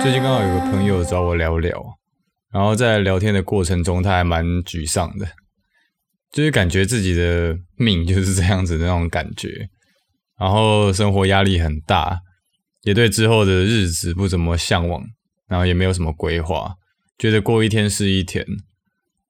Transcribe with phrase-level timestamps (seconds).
[0.00, 1.82] 最近刚好有个朋友找我聊聊，
[2.50, 5.26] 然后在聊天的过程中，他还蛮沮丧的，
[6.32, 9.68] 就是感觉自己的命就是这样子的那种感觉，
[10.38, 12.20] 然后生活压力很大，
[12.82, 15.02] 也对之后的日子不怎么向往，
[15.46, 16.74] 然后也没有什么规划，
[17.18, 18.44] 觉得过一天是一天。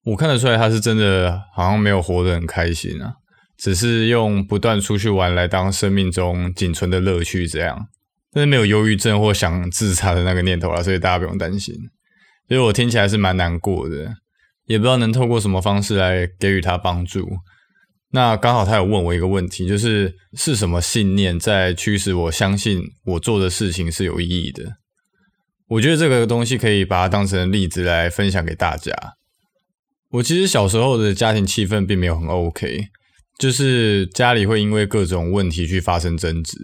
[0.05, 3.15] 我看得出来他是真的好像没有活得很开心啊，
[3.59, 7.89] 只是用不断出去玩来当生命中仅存的乐趣这样。
[8.31, 11.75] 但是没有忧郁症或想自杀的那个念头了，所以大家不用担心。
[12.47, 14.15] 所以我听起来是蛮难过的，
[14.67, 17.27] 也不知道能透过什么方式来给予他帮助。
[18.13, 24.65] 那刚好他有问我一个问题，就是是什么信念在驱使我相信我做的事情是有意义的？
[25.69, 28.95] 我觉得这个东西可以把它当成例子来分享给大家。
[30.11, 32.87] 我其实小时候的家庭气氛并没有很 OK，
[33.39, 36.57] 就是家里会因为各种问题去发生争执。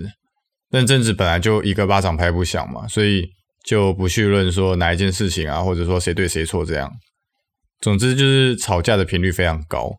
[0.70, 3.28] 但争执本来就一个巴掌拍不响嘛，所以
[3.64, 6.90] 就不去论说哪一件事情啊，或者说谁对谁错这样。
[7.80, 9.92] 总之就是吵架的频率非常高，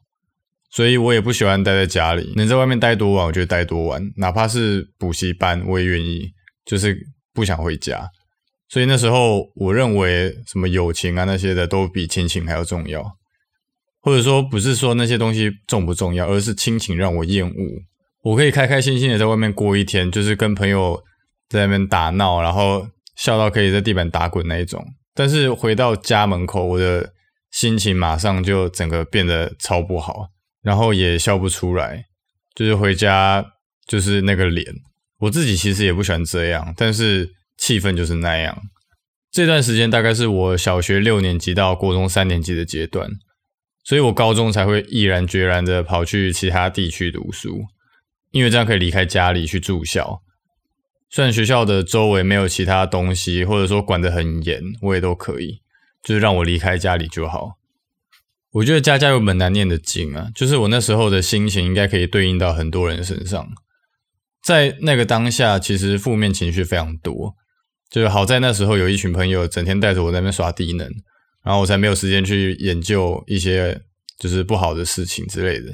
[0.72, 6.32] 所以我也不喜欢待在家里，能在外面待多晚我就待多晚，哪怕是补习班我也愿意，
[6.66, 6.98] 就是
[7.32, 8.10] 不想回家。
[8.68, 13.06] 所以那时候我认为什么友情啊那些的都比亲情还要重要，
[14.06, 17.54] 或者说不是说那些东西重不重要，而是亲情让我厌恶。
[18.22, 21.02] 我可以开开心心的在外面过一天，就是跟朋友
[21.50, 24.86] 在那边打闹，然后笑到可以在地板打滚那一种。
[25.16, 27.14] 但是回到家门口，我的
[27.50, 30.28] 心情马上就整个变得超不好，
[30.62, 32.04] 然后也笑不出来，
[32.54, 33.44] 就是回家
[33.88, 34.68] 就是那个脸。
[35.22, 38.56] 我自己其实也不喜欢这样，但是气氛就是那样。
[39.32, 43.10] 这段时间大概是我小学六年级到国中三年级的阶段，
[43.86, 47.68] 所以我高中才会毅然决然的跑去其他地区读书。
[48.32, 50.22] 因为这样可以离开家里去住校，
[51.10, 55.62] 虽然学校的周围没有其他东西，或者说管得很严，我也都可以，
[56.04, 57.54] 就是让我离开家里就好。
[58.52, 63.48] 我觉得家家有本难念的经啊，就是我那时候的心情应该可以对应到很多人身上。
[64.44, 67.36] 在那个当下，其实负面情绪非常多，
[67.90, 70.92] 就是好在那时候有一群朋友整天带着我在那边耍低能，
[71.46, 73.80] 然后我才没有时间去研究一些
[74.18, 75.72] 就是不好的事情之类的。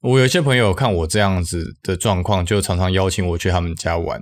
[0.00, 4.20] 我有一些朋友看我这样子的状况，就常常邀请我去他们家玩。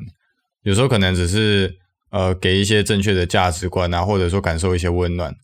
[0.63, 1.77] 有时候可能只是
[2.11, 5.35] 呃给一些正确的价值观啊，或者说感受一些温暖。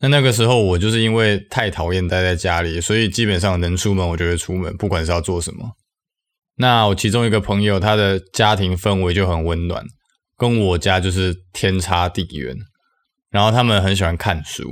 [0.00, 5.72] 那那个时候我就是因为太讨厌待在家里，所以基本上能出门我就会出门，不管是要做什么。
[6.58, 9.84] 那我其中一个朋友，他的家庭氛围就很温暖，
[10.36, 12.54] 跟我家就是天差地远。
[13.36, 14.62] 然后他们很喜欢看书，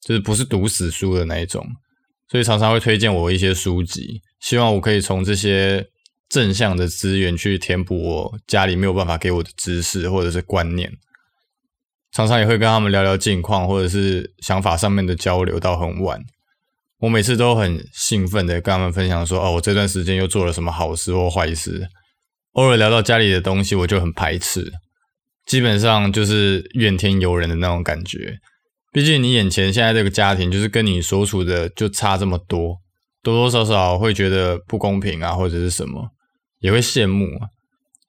[0.00, 1.66] 就是不是读死书的那一种，
[2.30, 4.22] 所以常常会推荐我一些书籍。
[4.38, 5.88] 希望我可以从这些
[6.28, 10.92] 正向的资源去填补我家里没有办法给我的知识或者是观念，
[12.12, 16.22] 常常也会跟他们聊聊近况或者是想法上面的交流到很晚。
[17.00, 21.88] 我每次都很兴奋的跟他们分享说：“哦，我这段时间又做了什么好事或坏事。”
[22.54, 24.72] 偶尔聊到家里的东西，我就很排斥，
[25.46, 28.38] 基本上就是怨天尤人的那种感觉。
[28.92, 32.78] 毕竟你眼前现在这个家庭就是跟你所处的就差这么多。
[33.22, 36.10] 多多少少会觉得不公平啊，或者是什么，
[36.58, 37.46] 也会羡慕啊，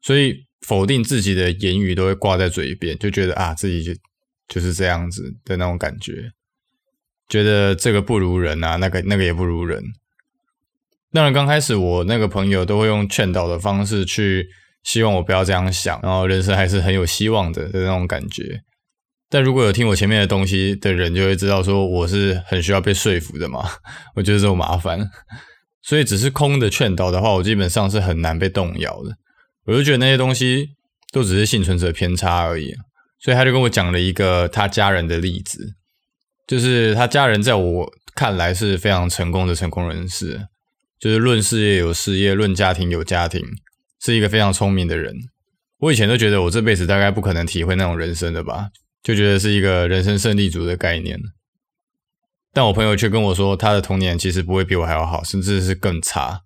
[0.01, 3.93] 所以否定自己的言语都会挂在嘴边，就觉得啊，自己就
[4.47, 6.31] 就是这样子的那种感觉，
[7.29, 9.83] 觉得这个不如人啊，那个那个也不如人。
[11.11, 14.47] 当然，刚开始我那个朋友都会用劝导的方式去
[14.83, 18.61] 希望我不要这样想，然后人生还是很有希望的的那种感觉。
[19.29, 23.67] 但如果有听我前面的东西的人，就会知道说我是很需要被说服的嘛。
[24.15, 25.09] 我觉得这种麻烦，
[25.81, 29.15] 所以只是空的劝导的话，我基本上是很难被动摇的。
[29.65, 30.67] 我就觉得那些东西
[31.11, 32.73] 都只是幸存者偏差而已。
[33.19, 35.75] 所以他就跟我讲了一个他家人的例子，
[36.45, 40.47] 就是他家人在我看来是非常成功的成功人士，
[40.99, 43.41] 就是论事业有事业，论家庭有家庭，
[44.03, 45.15] 是一个非常聪明的人。
[45.79, 48.67] 我以前都觉得我这辈子大概不可能体会那种人生的吧。
[49.01, 51.19] 就觉得是一个人生胜利组的概念，
[52.53, 56.39] 但我朋友却跟我说，他的童年其实不会比我还要好，甚至是更差。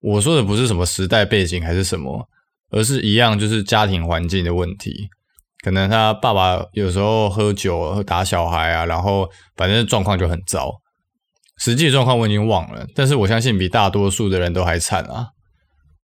[0.00, 2.26] 我说的不是什么时代背景还是什么，
[2.70, 5.08] 而是一样就是家庭环境的问题。
[5.62, 10.72] 可能他爸爸有时候喝酒打小孩啊，然后反正状况就很糟。
[11.58, 15.26] 实际状况我已经忘了，但是我相信比大多数的人都还惨啊。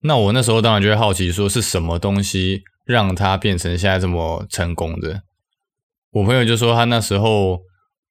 [0.02, 5.22] 那我那时候当然就会好奇，说是什么东西让他变成现在这么成功的？
[6.12, 7.60] 我朋友就说，他那时候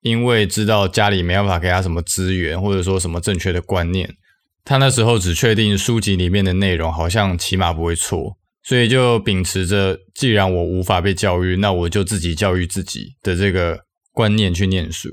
[0.01, 4.15] 因为知道家里没办法给他什么资源，或者说什么正确的观念，
[4.63, 13.79] 他那时候只确定书籍里面的内容好像起码不会错，所以就秉持着既然我无法被教育，那我就自己教育自己的这个
[14.11, 15.09] 观念去念书。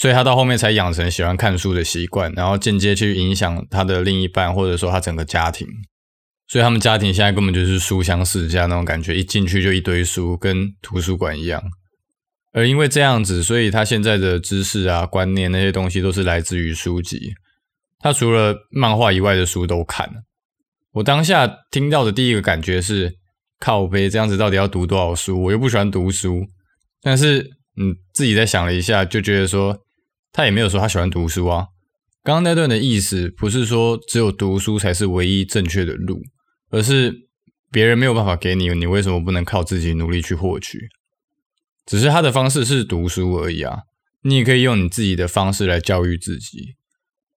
[0.00, 5.66] 所以他到后面才养成喜欢看书的习惯，然后间接去影响他的另一半，或者说他整个家庭。
[6.46, 11.60] 所以他们家庭现在根本就是书香世家那种感觉，一进去就一堆书，跟图书馆一样。
[12.52, 17.32] 而因为这样子，所以他现在的知识啊、观念那些东西都是来自于书籍。
[17.98, 20.08] 他除了漫画以外的书都看。
[20.92, 23.16] 我当下听到的第一个感觉是：
[23.58, 25.42] 靠北，这样子到底要读多少书？
[25.42, 26.46] 我又不喜欢读书。
[27.02, 29.76] 但是，嗯，自己再想了一下，就觉得说。
[30.32, 31.68] 他也没有说他喜欢读书啊。
[32.22, 36.22] 刚刚那段的意思不是说只有读书才是唯一正确的路，
[36.70, 37.28] 而是
[37.70, 40.88] 别人没有办法给你，你为什么不能靠自己努力去获取？
[41.86, 43.80] 只是他的方式是读书而已啊。
[44.22, 46.74] 你也可以用你自己的方式来教育自己。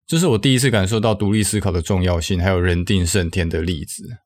[0.05, 4.17] 这是我第一次感受到独立思考的重要性，还有人定胜天的例子。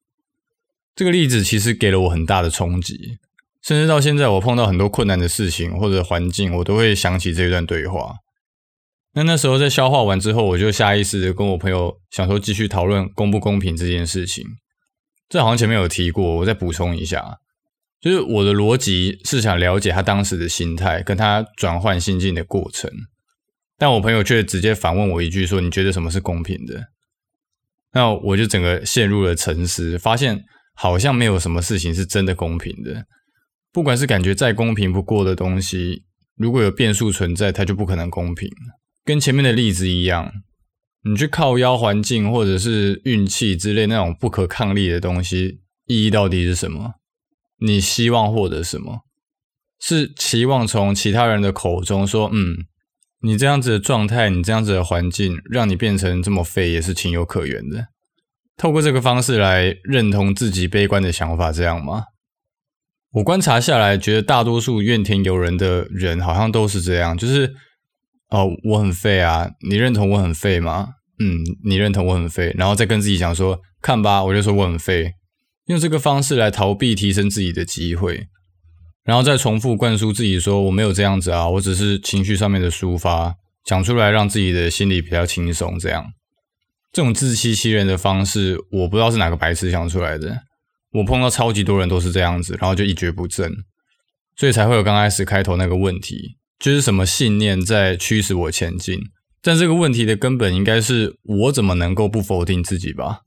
[0.96, 3.20] 这个例子其实给了我很大的冲击，
[3.62, 8.16] 甚至到现在我碰到很多困难的事情或者环境，我都会想起这段对话。
[9.16, 14.44] 那那时候在消化完之后，我就下意识的跟我朋友想说继续讨论公不公平这件事情。
[15.30, 17.38] 这好像前面有提过，我再补充一下，
[18.02, 22.92] 就是我的逻辑是想了解他当时的心态，跟他转换心境的过程。
[23.78, 26.90] 但我朋友却直接反问我一句说：“你觉得什么是公平的？”
[27.94, 30.44] 那我就整个陷入了沉思，发现
[30.76, 33.06] 好像没有什么事情是真的公平的。
[33.72, 36.04] 不管是感觉再公平不过的东西，
[36.36, 38.50] 如果有变数存在，它就不可能公平。
[39.06, 40.34] 跟前面的例子一样，
[41.04, 46.96] 你去靠腰环境或者是运气之类那种不可抗力的东西，意义到底是什么？
[47.60, 49.02] 你希望获得什么？
[49.80, 52.66] 是期望从其他人的口中说，嗯，
[53.22, 57.90] 你这样子的状态，你这样子的环境，让你变成这么废，也是情有可原的。
[58.58, 62.06] 透过这个方式来认同自己悲观的想法，这样吗？
[63.12, 67.54] 我观察下来，觉得大多数怨天尤人的人，好像都是这样，就是。
[68.30, 69.52] 哦，我很废啊！
[69.70, 70.90] 你认同我很废吗？
[71.20, 75.14] 嗯，你认同我很废，然后再跟自己讲说，看吧，我就说我很废，
[75.68, 78.28] 用这个方式来逃避提升自己的机会，
[79.04, 85.80] 然后再重复灌输自己说我没有这样子啊，我只是情绪上面的抒发，讲出来让自己的心里比较轻松。
[85.80, 86.12] 这样，
[86.92, 90.42] 这种自欺欺人的方式，我不知道是哪个白痴想出来的。
[90.92, 93.52] 我碰到超级多人都是这样子，然后就一蹶不振，
[94.36, 96.38] 所以才会有刚开始开头那个问题。
[96.60, 99.00] 就是什么信念在驱使我前进？
[99.42, 103.22] 但这个问题的根本应该是我怎么能够不否定自己吧？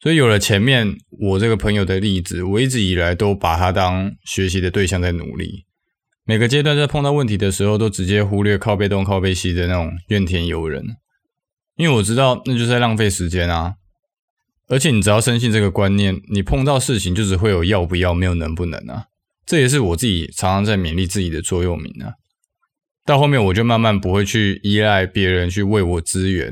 [0.00, 5.64] 所以有了前面我这个朋友的例子，我一直以来都把他当学习的对象在努力。
[6.26, 10.84] 每个阶段在碰到问题的时候，都直接忽略靠背东靠背西的那种怨天尤人，
[11.76, 13.74] 因为我知道那就是在浪费时间啊。
[14.68, 19.06] 而且你只要深信这个观念，你碰到事情就只会有要不要，没有能不能啊。
[19.44, 22.14] 这也是我自己常常在勉励自己的座右铭啊。
[23.04, 26.50] 到后面我就慢慢不会去依赖别人去为我资源，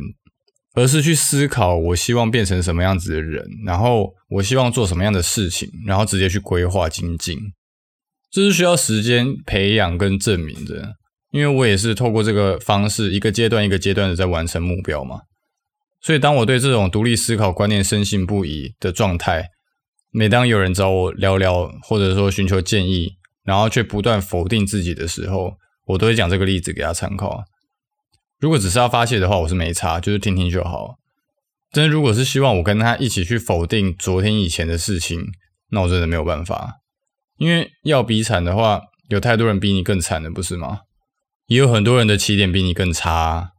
[0.75, 7.38] 而是去思考我希望变成什么样子的人，然后我希望做什么样的事情，然后直接去规划精进。
[8.31, 10.96] 这是需要时间培养跟证明的，
[11.32, 15.20] 因为我也是透过这个方式，一个阶段一个阶段的在完成目标嘛。
[16.00, 19.48] 所以当我对这种独立思考观念深信不疑的状态，
[20.10, 23.12] 每当有人找我聊聊，或者说寻求建议，
[23.44, 25.55] 然后却不断否定自己的时候，
[25.86, 27.44] 我都会讲这个例子给他参考。
[28.39, 30.96] 如果只是要发泄的话，我是没差，就是听听就好。
[31.70, 35.24] 但是如果是希望我跟他一起去否定昨天以前的事情，
[35.70, 36.81] 那我真的没有办法。
[37.39, 40.81] 因为要比惨的话，有太多人比你更惨的，不是吗？
[41.46, 43.53] 也有很多人的起点比你更差。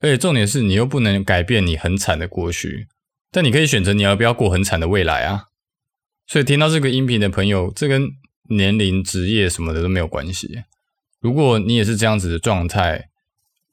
[0.00, 2.86] 而且重点是你又不能改变你很惨的过去，
[3.30, 5.44] 但你可以选择你要不要过很惨的未来啊。
[6.26, 8.08] 所以听到这个音频的朋友，这跟
[8.48, 10.62] 年龄、职业什么的都没有关系。
[11.20, 13.08] 如果你也是这样子的状态，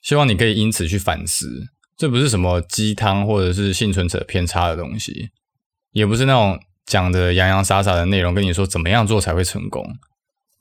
[0.01, 5.29] 希望你可以因此去反思，这不是什么鸡汤或者是幸存者偏差的东西，
[5.91, 9.85] 也不是那种讲的洋洋洒洒的内容跟你说怎么样做才会成功，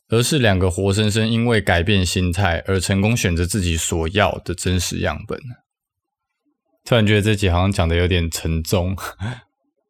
[0.08, 5.40] 而是两个活生生因为改变心态而成功选择自己所要的真实样本。
[6.84, 8.96] 突然觉得这集好像讲的有点沉重，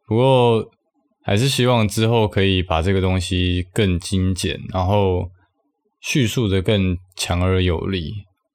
[0.06, 0.70] 不过
[1.22, 5.30] 还是希望之后可以把这个东西更精简，然后。
[6.06, 8.12] 叙述的更强而有力，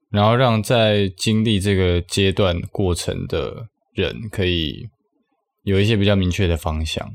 [0.10, 4.88] 然后让在经历这个阶段过程的人可以
[5.64, 7.12] 有一些比较明确的方向，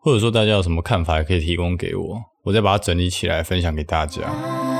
[0.00, 4.77] 或者说大家有什么看法也可以提供给我，我再把它整理起来分享给大家。